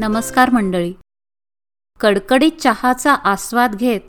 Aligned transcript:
नमस्कार 0.00 0.50
मंडळी. 0.50 0.92
कडकडीत 2.00 2.50
चहाचा 2.60 3.12
आस्वाद 3.12 3.74
घेत 3.74 4.00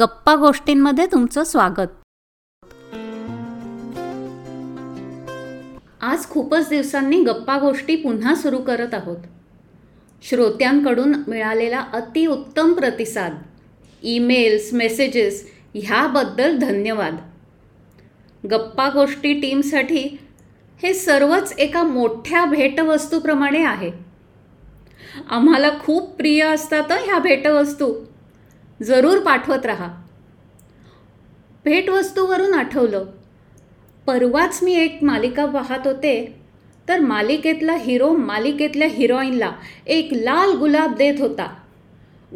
गप्पा 0.00 0.34
गोष्टींमध्ये 0.36 1.06
तुमचं 1.06 1.44
स्वागत. 1.44 1.88
आज 6.00 6.26
खूपच 6.28 6.68
दिवसांनी 6.68 7.24
गप्पा 7.24 7.58
गोष्टी 7.58 7.96
पुन्हा 7.96 8.34
सुरू 8.34 8.58
करत 8.58 8.94
आहोत. 8.94 9.16
श्रोत्यांकडून 10.22 11.14
मिळालेला 11.28 11.80
अतिउत्तम 11.80 12.72
प्रतिसाद 12.72 13.42
ईमेल्स 14.02 14.74
मेसेजेस 14.74 15.50
ह्याबद्दल 15.74 16.58
धन्यवाद. 16.58 17.16
गप्पा 18.46 18.88
गोष्टी 18.88 19.40
टीमसाठी 19.40 20.18
हे 20.82 20.94
सर्वच 20.94 21.54
एका 21.58 21.82
मोठ्या 21.82 22.44
भेटवस्तूप्रमाणे 22.44 23.64
आहे. 23.64 24.07
आम्हाला 25.30 25.70
खूप 25.70 26.10
प्रिय 26.10 26.44
असतात 26.44 26.92
ह्या 26.92 27.18
भेटवस्तू. 27.18 28.04
जरूर 28.82 29.18
पाठवत 29.18 29.66
राहा. 29.66 30.02
भेटवस्तूवरून 31.64 32.54
आठवलं. 32.54 33.04
परवाच 34.06 34.60
मी 34.62 34.74
एक 34.74 34.98
मालिका 35.02 35.46
पाहत 35.46 35.78
होते. 35.84 36.40
तर 36.88 37.00
मालिकेतला 37.00 37.72
हिरो 37.72 38.10
मालिकेतल्या 38.10 38.88
हिरोईनला 38.88 39.52
एक 39.86 40.08
लाल 40.12 40.56
गुलाब 40.56 40.94
देत 40.94 41.14
होता. 41.18 41.56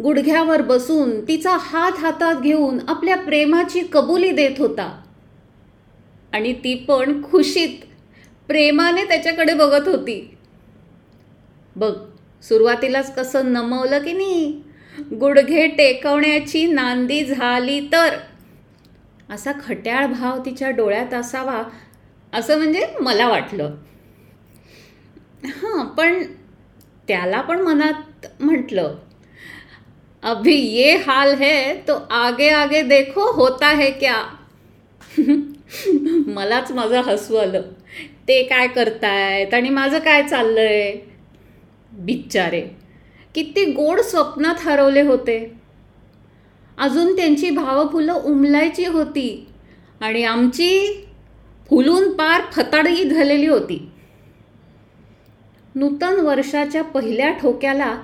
गुडघ्यावर 0.03 0.62
बसून 0.62 1.29
तिचा 1.29 1.57
हात 1.61 1.93
हातात 1.99 2.41
घेऊन 2.41 2.79
आपल्या 2.89 3.17
प्रेमाची 3.17 3.81
कबुली 3.93 4.31
देत 4.31 4.59
होता. 4.59 5.03
आणि 6.33 6.53
ती 6.53 6.75
पण 6.75 7.23
खुशीत 7.23 7.69
प्रेमाने 8.49 9.05
त्याच्याकडे 9.05 9.55
बघत 9.55 9.89
होती. 9.89 10.37
बघ 11.77 11.97
सुरुवातीलाच 12.48 13.15
कसं 13.15 13.53
नमवलं 13.53 13.98
की 13.98 14.12
नाही? 14.12 14.62
गुडघे 15.12 15.67
टेकवण्याची 15.67 16.67
नांदी 16.67 17.25
झाली 17.25 17.81
तर? 17.93 18.17
असा 19.31 19.53
खट्याळ 19.67 20.07
भाव 20.07 20.39
तिच्या 20.39 20.71
डोळ्यात 20.71 21.15
असावा 21.15 21.62
असं 22.33 22.57
म्हणजे 22.59 22.87
मला 23.01 23.29
वाटलं. 23.29 23.75
हां 25.45 25.84
पण 25.87 26.23
त्याला 27.09 27.41
पण 27.41 27.61
मनात 27.61 28.27
म्हटलं 28.41 28.95
अभी 30.23 30.55
ये 30.55 30.97
हाल 30.97 31.34
है 31.34 31.75
तो 31.89 31.95
आगे 32.11 32.49
आगे 32.49 32.83
देखो 32.83 33.31
होता 33.33 33.69
है 33.69 33.91
क्या? 33.91 34.25
मलाच 36.27 36.73
माझं 36.73 37.01
हसू 37.01 37.37
आलं. 37.37 37.62
ते 38.29 38.43
काय 38.43 38.67
करतायत 38.67 39.55
आणि 39.55 39.69
माझं 39.69 39.99
काय 39.99 40.23
चाललंय? 40.23 41.12
बिच्चारे. 41.93 42.62
किती 43.35 43.65
गोड 43.65 44.01
स्वप्नात 44.01 44.55
हरवले 44.59 45.01
होते. 45.01 45.55
अजून 46.79 47.17
त्यांची 47.17 47.51
भावफुलं 47.51 48.12
उमलायची 48.12 48.87
होती 48.87 49.47
आणि 50.01 50.25
आमची 50.25 51.05
फुलून 51.71 52.12
पार 52.12 52.41
फताडगी 52.53 53.05
झालेली 53.05 53.47
होती. 53.47 53.89
नूतन 55.75 56.21
वर्षाच्या 56.21 56.83
पहिल्या 56.83 57.31
ठोक्याला 57.31 58.03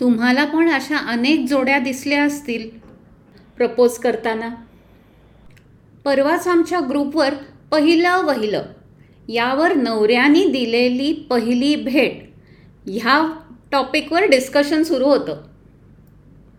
तुम्हाला 0.00 0.44
पण 0.44 0.70
अशा 0.70 0.96
अनेक 0.96 1.44
जोड्या 1.48 1.78
दिसल्या 1.78 2.24
असतील 2.24 2.70
प्रपोज 3.56 3.98
करताना. 3.98 4.48
परवाच 6.04 6.48
आमच्या 6.48 6.80
ग्रुपवर 6.90 7.34
पहिलं 7.70 8.22
वहिलं. 8.22 8.62
यावर 9.28 9.74
नवऱ्याने 9.74 10.46
दिलेली 10.46 11.12
पहिली 11.12 11.76
भेट. 11.76 12.31
ह्या 12.86 13.40
टॉपिकवर 13.72 14.22
डिस्कशन 14.22 14.82
सुरू 14.82 15.04
होतं. 15.04 15.42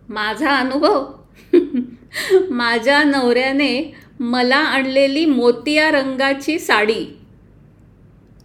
माझा 0.10 0.56
अनुभव 0.58 1.06
माझ्या 2.50 3.04
नवऱ्याने 3.04 3.96
मला 4.20 4.56
आणलेली 4.56 5.26
मोतिया 5.26 5.92
रंगाची 5.92 6.60
साडी. 6.60 7.06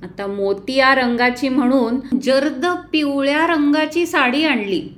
आता 0.03 0.27
मोतिया 0.27 0.95
रंगाची 0.95 1.49
म्हणून 1.49 2.19
जर्द 2.23 2.67
पिवळ्या 2.93 3.47
रंगाची 3.47 4.07
साडी 4.07 4.45
आणली. 4.45 4.89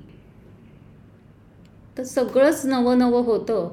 तर 1.99 2.03
सगळंच 2.03 2.61
नवं 2.65 2.99
नवं 2.99 3.25
होतं. 3.25 3.71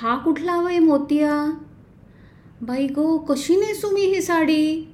हा 0.00 0.18
कुठला 0.18 0.56
वय 0.56 0.78
मोतिया? 0.78 1.58
बाई 2.60 2.86
गो 2.86 3.18
कशी 3.18 3.56
नेसू 3.56 3.90
मी 3.90 4.00
ही 4.00 4.22
साडी? 4.22 4.92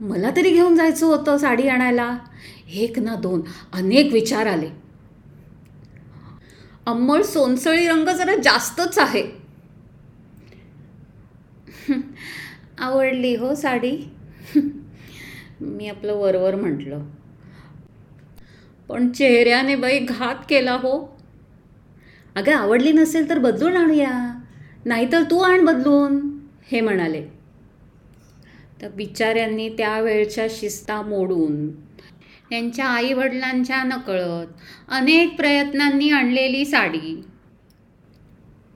मला 0.00 0.30
तरी 0.36 0.50
घेऊन 0.50 0.76
जायचं 0.76 1.06
होतं 1.06 1.38
साडी 1.38 1.68
आणायला. 1.68 2.18
एक 2.74 2.98
ना 2.98 3.14
दोन 3.14 3.40
अनेक 3.72 4.12
विचार 4.12 4.46
आले. 4.46 4.68
अंमळ 6.86 7.22
सोनसळी 7.22 7.88
रंग 7.88 8.08
जरा 8.08 8.36
जास्तच 8.36 8.98
आहे. 8.98 9.46
आवडली 12.78 13.36
हो 13.36 13.54
साडी. 13.54 14.10
मी 15.60 15.88
आपलं 15.88 16.14
वरवर 16.14 16.54
म्हटलं. 16.54 17.04
पण 18.88 19.12
चेहऱ्याने 19.12 19.76
बाई 19.76 19.98
घात 19.98 20.34
केला 20.50 20.72
हो. 20.72 21.18
अगं 22.34 22.52
आवडली 22.52 22.92
नसेल 22.92 23.28
तर 23.28 23.38
बदलून 23.38 23.76
आणूया. 23.76 24.38
नाहीतर 24.84 25.22
तू 25.22 25.38
आण 25.38 25.64
बदलून 25.64 26.38
हे 26.66 26.80
म्हणाले. 26.80 27.35
तर 28.82 28.88
बिचाऱ्यांनी 28.88 29.68
त्यावेळच्या 29.68 30.46
शिस्ता 30.50 31.02
मोडून 31.02 31.70
त्यांच्या 32.50 32.86
आईवडिलांच्या 32.86 33.82
नकळत 33.82 34.46
अनेक 34.88 35.36
प्रयत्नांनी 35.36 36.10
आणलेली 36.10 36.64
साडी. 36.64 37.22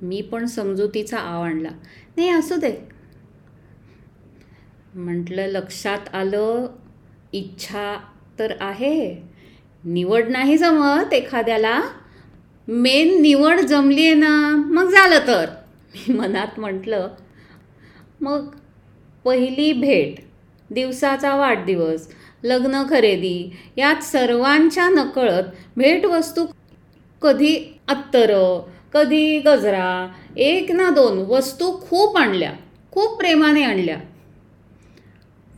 मी 0.02 0.20
पण 0.22 0.46
समजुतीचा 0.46 1.18
आव 1.18 1.42
आणला. 1.42 1.68
नाही 2.16 2.28
असू 2.30 2.56
दे. 2.56 2.72
म्हटलं 4.94 5.46
लक्षात 5.46 6.14
आलं 6.14 6.66
इच्छा 7.32 7.96
तर 8.38 8.52
आहे. 8.60 9.22
निवड 9.84 10.28
नाही 10.28 10.56
जमत 10.58 11.12
एखाद्याला. 11.12 11.80
मेन 12.68 13.22
निवड 13.22 13.60
जमली 13.60 14.04
आहे 14.04 14.14
ना 14.14 14.56
मग 14.56 14.90
झालं 14.90 15.26
तर. 15.26 15.46
मी 15.94 16.14
मनात 16.14 16.58
म्हटलं 16.58 17.08
मग 18.20 18.48
पहिली 19.24 19.72
भेट 19.72 20.14
दिवसाचा 20.70 21.36
वाढदिवस 21.36 22.08
लग्न 22.42 22.82
खरेदी 22.90 23.56
यात 23.76 24.02
सर्वांच्या 24.02 24.88
नकळत 24.88 25.42
भेटवस्तू 25.76 26.46
कधी 27.22 27.80
अत्तर 27.88 28.60
कधी 28.94 29.38
गजरा 29.38 30.08
एक 30.36 30.72
ना 30.72 30.90
दोन 30.90 31.18
वस्तू 31.18 31.80
खूप 31.80 32.16
आणल्या 32.16 32.52
खूप 32.90 33.18
प्रेमाने 33.18 33.62
आणल्या. 33.62 33.96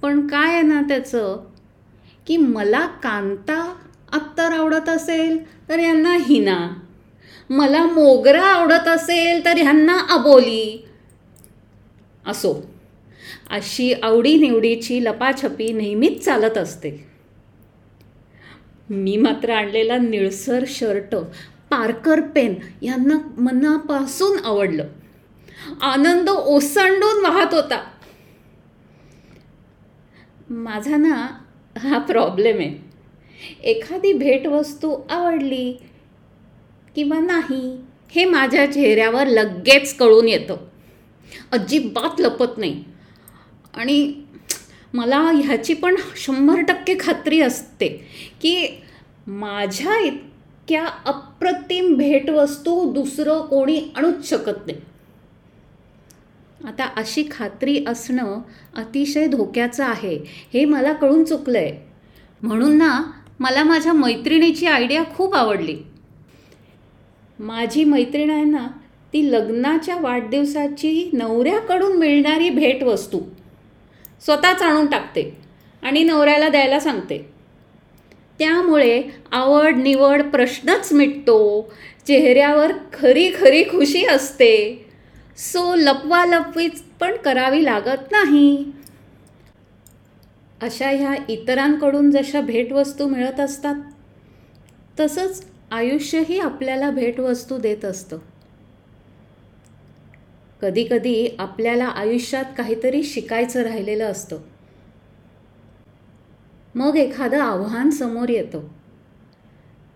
पण 0.02 0.26
काय 0.26 0.52
आहे 0.52 0.62
ना 0.62 0.80
त्याचं? 0.80 1.44
की 2.26 2.36
मला 2.36 2.86
कांता 2.86 3.74
अत्तर 4.12 4.52
आवडत 4.52 4.88
असेल 4.88 5.68
तर 5.68 5.78
यांना 5.78 6.16
हिना. 6.20 6.70
मला 7.50 7.84
मोगरा 7.84 8.42
आवडत 8.42 8.88
असेल 8.88 9.44
तर 9.44 9.56
ह्यांना 9.56 9.98
अबोली. 10.10 10.86
असो. 12.26 12.71
अशी 13.52 13.92
आवडीनिवडीची 13.92 15.04
लपाछपी 15.04 15.72
नेहमीच 15.72 16.24
चालत 16.24 16.58
असते. 16.58 17.06
मी 18.90 19.16
मात्र 19.16 19.50
आणलेला 19.50 19.98
निळसर 19.98 20.64
शर्ट 20.66 21.14
पार्कर 21.70 22.20
पेन 22.20 22.54
यांना 22.82 23.18
मनापासून 23.38 24.38
आवडलं. 24.44 24.84
आनंद 25.80 26.28
ओसंडून 26.28 27.22
वाहत 27.22 27.54
होता. 27.54 27.84
माझा 30.50 30.96
ना 30.96 31.38
हा 31.78 31.98
प्रॉब्लेम 31.98 32.58
आहे. 32.58 32.92
एखादी 33.62 34.12
भेटवस्तू 34.12 34.96
आवडली 35.10 35.76
किंवा 36.96 37.20
नाही 37.20 37.76
हे 38.10 38.24
माझ्या 38.24 38.72
चेहऱ्यावर 38.72 39.26
लगेच 39.26 39.96
कळून 39.96 40.28
येतं. 40.28 40.56
अजिबात 41.52 42.20
लपत 42.20 42.58
नाही. 42.58 42.84
आणि 43.74 44.12
मला 44.94 45.20
ह्याची 45.34 45.74
पण 45.74 45.96
शंभर 46.16 46.60
टक्के 46.68 46.94
खात्री 47.00 47.40
असते 47.40 47.88
की 48.42 48.54
माझ्या 49.26 49.98
इतक्या 49.98 50.84
अप्रतिम 51.04 51.94
भेटवस्तू 51.96 52.92
दुसरं 52.92 53.40
कोणी 53.46 53.78
आणूच 53.96 54.28
शकत 54.28 54.66
नाही. 54.66 54.78
आता 56.68 56.88
अशी 56.96 57.24
खात्री 57.30 57.84
असणं 57.88 58.40
अतिशय 58.76 59.26
धोक्याचं 59.26 59.84
आहे 59.84 60.16
हे 60.52 60.64
मला 60.64 60.92
कळून 60.92 61.24
चुकलं 61.24 61.58
आहे 61.58 61.72
म्हणून 62.42 62.76
ना 62.78 63.02
मला 63.40 63.62
माझ्या 63.64 63.92
मैत्रिणीची 63.92 64.66
आयडिया 64.66 65.02
खूप 65.16 65.34
आवडली. 65.34 65.76
माझी 67.38 67.84
मैत्रीण 67.84 68.30
आहे 68.30 68.44
ना 68.44 68.66
ती 69.12 69.30
लग्नाच्या 69.32 69.96
वाढदिवसाची 69.96 71.10
नवऱ्याकडून 71.12 71.96
मिळणारी 71.98 72.50
भेटवस्तू. 72.50 73.20
स्वतःच 74.24 74.62
आणून 74.62 74.86
टाकते 74.86 75.36
आणि 75.82 76.04
नवऱ्याला 76.04 76.48
द्यायला 76.48 76.80
सांगते. 76.80 77.32
त्यामुळे 78.38 79.02
आवड 79.32 79.76
निवड 79.76 80.22
प्रश्नच 80.22 80.92
मिटतो. 80.92 81.72
चेहऱ्यावर 82.06 82.72
खरी 82.92 83.30
खरी 83.40 83.62
खुशी 83.62 84.04
असते. 84.06 84.86
सो 85.36 85.74
लपवालपवीच 85.74 86.82
पण 87.00 87.16
करावी 87.16 87.64
लागत 87.64 88.12
नाही. 88.12 88.64
अशा 90.62 90.90
ह्या 90.90 91.14
इतरांकडून 91.28 92.10
जशा 92.10 92.40
भेटवस्तू 92.40 93.08
मिळत 93.08 93.40
असतात 93.40 93.74
तसंच 95.00 95.46
आयुष्यही 95.70 96.38
आपल्याला 96.38 96.90
भेटवस्तू 96.90 97.58
देत 97.58 97.84
असतं. 97.84 98.18
कधीकधी 100.62 101.36
आपल्याला 101.38 101.84
आयुष्यात 101.84 102.44
काहीतरी 102.58 103.02
शिकायचं 103.02 103.62
राहिलेलं 103.62 104.04
असतं. 104.04 104.38
मग 106.74 106.96
एखादं 106.96 107.40
आव्हान 107.40 107.90
समोर 107.90 108.28
येतं. 108.28 108.60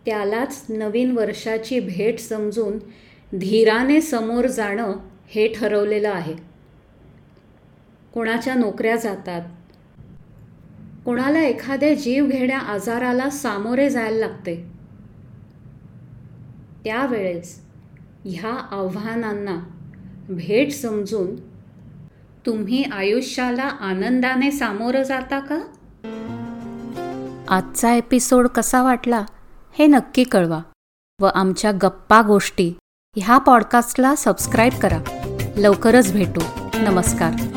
त्यालाच 0.07 0.65
नवीन 0.69 1.11
वर्षाची 1.11 1.81
भेट 1.81 2.19
समजून 2.19 2.79
धीराने 3.39 4.01
समोर 4.01 4.47
जाणं 4.47 4.97
हे 5.27 5.49
ठरवलेलं 5.49 6.11
आहे. 6.11 6.35
कोणाच्या 8.15 8.55
नोकऱ्या 8.55 8.97
जातात? 8.97 9.43
कोणाला 11.05 11.41
एखाद्या 11.41 11.95
जीवघेण्या 11.95 12.59
आजाराला 12.59 13.31
सामोरे 13.31 13.91
जायला 13.91 14.19
लागते? 14.19 14.57
त्यावेळेस 16.85 17.63
ह्या 18.25 18.53
आव्हानांना 18.53 19.76
भेट 20.29 20.73
समजून 20.73 21.37
तुम्ही 22.47 22.83
आयुष्याला 22.83 23.63
आनंदाने 23.63 24.51
सामोरं 24.51 25.03
जाता 25.03 25.39
का? 25.39 25.59
आजचा 27.49 27.93
एपिसोड 27.93 28.49
कसा 28.49 28.83
वाटला 28.83 29.25
हे 29.79 29.87
नक्की 29.87 30.25
कळवा 30.25 30.63
व 31.21 31.27
आमच्या 31.35 31.73
गप्पा 31.73 32.23
गोष्टी 32.23 32.73
ह्या 33.17 33.39
पॉडकास्टला 33.39 34.15
सबस्क्राईब 34.15 34.73
करा. 34.73 35.03
लवकरच 35.57 36.13
भेटू. 36.13 36.41
नमस्कार. 36.75 37.56